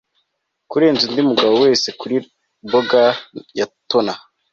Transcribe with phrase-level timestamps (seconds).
[0.69, 2.15] Kurenza undi mugabo wese kuri
[2.71, 3.13] boger
[3.57, 4.19] ya Toner